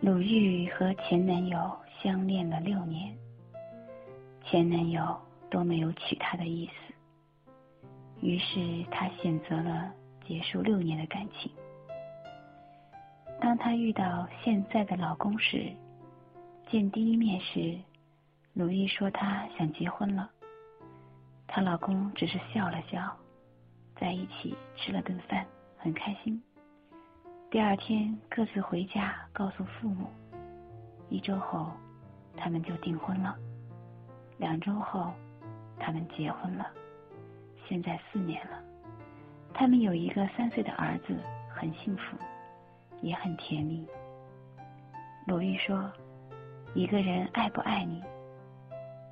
[0.00, 3.12] 鲁豫和前男友相恋了六年，
[4.44, 6.94] 前男友都没有娶她的意思，
[8.20, 9.92] 于是她选择了
[10.24, 11.50] 结束六年的感情。
[13.40, 15.68] 当她遇到现在的老公时，
[16.70, 17.76] 见第一面时，
[18.52, 20.30] 鲁豫说她想结婚了，
[21.48, 23.16] 她老公只是笑了笑，
[23.96, 25.44] 在一起吃了顿饭，
[25.76, 26.40] 很开心。
[27.50, 30.06] 第二天各自回家，告诉父母。
[31.08, 31.72] 一周后，
[32.36, 33.34] 他们就订婚了。
[34.36, 35.14] 两周后，
[35.78, 36.66] 他们结婚了。
[37.66, 38.62] 现在四年了，
[39.54, 41.18] 他们有一个三岁的儿子，
[41.48, 42.18] 很幸福，
[43.00, 43.88] 也很甜蜜。
[45.26, 45.90] 鲁豫说
[46.76, 48.02] ：“一个人爱不爱你，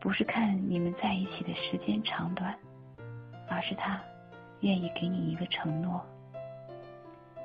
[0.00, 2.58] 不是看你们在一起的时间长短，
[3.50, 4.00] 而是他
[4.60, 6.02] 愿意给你一个承诺。”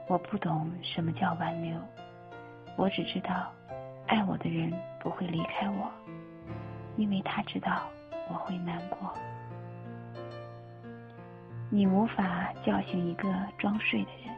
[0.10, 1.78] 我不懂什么叫挽留，
[2.78, 3.52] 我只知道，
[4.08, 5.92] 爱我的人不会离开我，
[6.96, 7.82] 因为他知道
[8.30, 9.14] 我会难过。
[11.70, 14.34] 你无法叫醒一个装睡的人，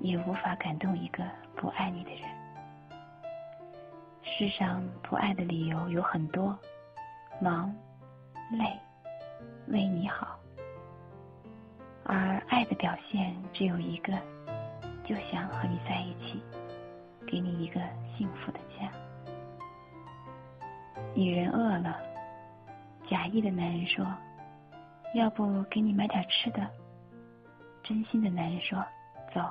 [0.00, 1.22] 也无法感动一个
[1.54, 2.22] 不爱你的人。
[4.22, 6.58] 世上不爱的理由有很多，
[7.38, 7.70] 忙、
[8.50, 8.64] 累、
[9.66, 10.38] 为你好，
[12.04, 14.18] 而爱的表现只有一个。
[15.04, 16.42] 就想和你在一起，
[17.26, 17.80] 给你一个
[18.16, 18.90] 幸福的家。
[21.14, 22.00] 女人饿了，
[23.08, 24.04] 假意的男人说
[25.14, 26.66] ：“要不给你买点吃的。”
[27.84, 28.82] 真心的男人说
[29.34, 29.42] ：“走，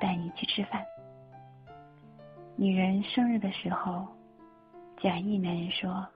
[0.00, 0.84] 带你去吃饭。”
[2.56, 4.06] 女人生日的时候，
[5.00, 6.06] 假意男人说：“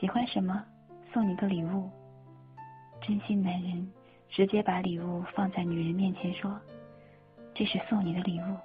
[0.00, 0.64] 喜欢什么，
[1.12, 1.90] 送你个礼物。”
[3.02, 3.92] 真心男人
[4.28, 6.58] 直接把礼物放在女人面前说。
[7.54, 8.56] 这是送你的礼物。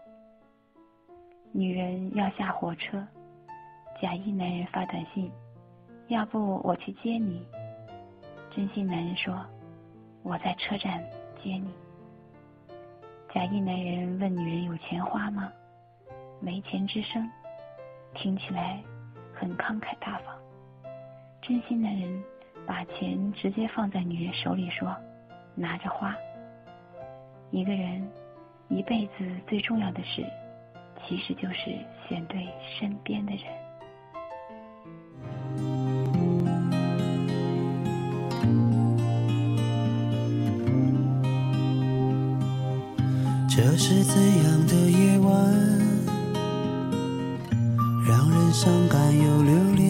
[1.52, 3.06] 女人要下火车，
[4.02, 5.32] 假意男人发短信
[6.08, 7.46] ：“要不我去接你。”
[8.56, 9.46] 真心男人说
[10.24, 11.03] ：“我在车站
[11.44, 11.70] 接你。”
[13.34, 15.52] 假意男人问女人：“有钱花吗？”
[16.40, 17.30] 没钱之声，
[18.14, 18.81] 听起来
[19.34, 20.36] 很慷慨大方。
[21.42, 22.24] 真心男人
[22.66, 24.96] 把钱直接放在女人手里说
[25.56, 26.16] ：“拿着花。”
[27.52, 28.08] 一个人。
[28.69, 30.25] 一辈子最重要的事，
[31.07, 32.45] 其实就是选对
[32.79, 33.44] 身边的人。
[43.50, 45.34] 这是怎样的夜晚，
[48.07, 49.88] 让人伤感又留恋？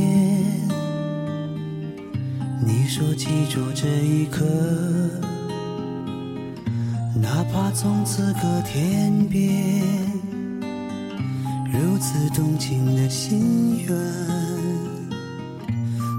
[2.65, 5.26] 你说记住这一刻。
[7.21, 9.49] 哪怕从此隔天边，
[11.71, 13.97] 如此动情的心愿，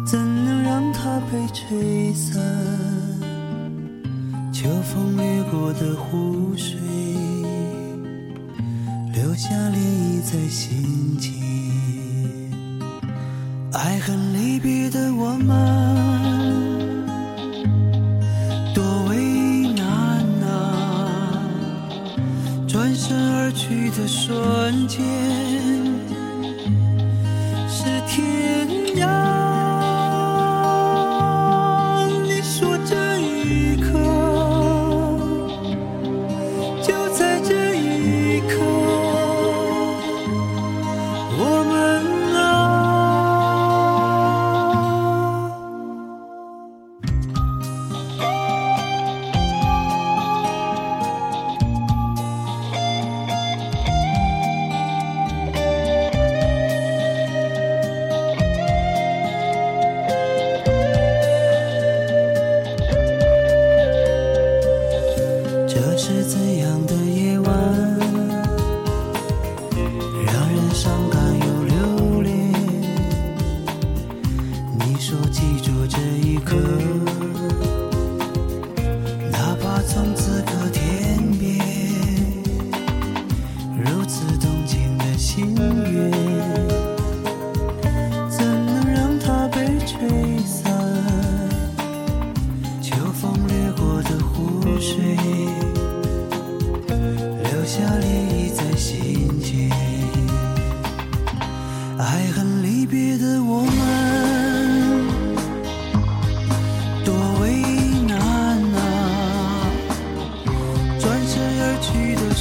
[0.06, 2.42] 怎能让它被吹散？
[4.52, 6.76] 秋风掠过的湖水，
[9.14, 11.32] 留下涟漪在心间。
[13.72, 16.07] 爱恨离别的我们。
[22.78, 25.04] 转身而去的瞬间，
[27.68, 29.27] 是天涯。
[75.08, 76.97] 说记住这一刻。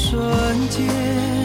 [0.10, 1.37] 瞬间。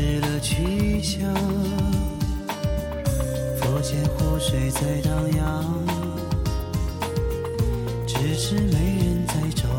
[0.00, 1.34] 失了去向
[3.56, 5.64] 佛前湖水在荡漾
[8.06, 9.77] 只是没人在找